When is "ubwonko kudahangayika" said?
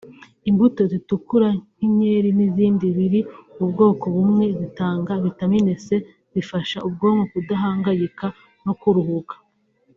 6.87-8.27